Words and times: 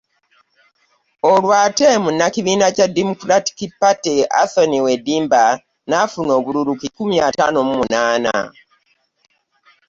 Olwo 1.29 1.51
ate 1.65 1.87
Munnakibiina 2.03 2.67
kya 2.75 2.87
Democratic 2.97 3.59
Party 3.81 4.15
Anthony 4.41 4.77
Wadimba 4.85 5.41
n'afuna 5.89 6.31
obululu 6.39 6.71
kikumi 6.81 7.15
ataano 7.27 7.59
mu 7.67 7.73
munaana 7.79 8.35